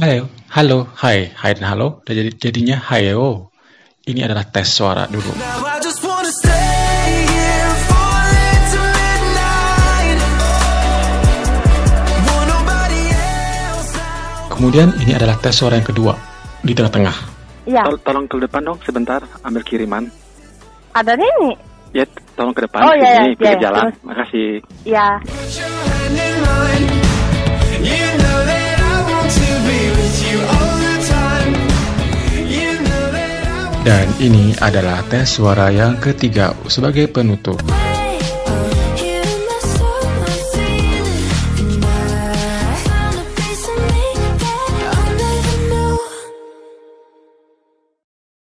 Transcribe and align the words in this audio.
Halo, 0.00 0.32
halo, 0.56 0.78
hai, 1.04 1.28
hai 1.36 1.52
dan 1.52 1.64
halo. 1.76 2.00
Dan 2.08 2.16
jadi 2.16 2.30
jadinya 2.40 2.76
hayo. 2.88 3.52
Ini 4.08 4.24
adalah 4.24 4.48
tes 4.48 4.64
suara 4.72 5.04
dulu. 5.04 5.36
Kemudian 14.48 14.92
ini 15.00 15.12
adalah 15.16 15.36
tes 15.40 15.56
suara 15.56 15.76
yang 15.76 15.84
kedua 15.88 16.12
di 16.60 16.72
tengah-tengah. 16.76 17.16
Iya, 17.64 17.84
Tol- 17.84 18.00
tolong 18.00 18.24
ke 18.28 18.36
depan 18.40 18.60
dong 18.64 18.78
sebentar, 18.84 19.20
ambil 19.44 19.62
kiriman. 19.64 20.04
ada 20.90 21.12
Nini. 21.14 21.54
Ya, 21.92 22.08
tolong 22.34 22.54
ke 22.56 22.66
depan 22.66 22.82
Oh, 22.82 22.94
iya, 22.94 23.28
sini, 23.28 23.36
iya, 23.36 23.52
iya, 23.52 23.60
jalan. 23.60 23.84
terus. 23.88 23.96
Makasih. 24.06 24.50
Ya, 24.86 25.06
Dan 33.80 34.12
ini 34.20 34.52
adalah 34.60 35.00
tes 35.08 35.40
suara 35.40 35.72
yang 35.72 35.96
ketiga 35.96 36.52
sebagai 36.68 37.08
penutup. 37.08 37.56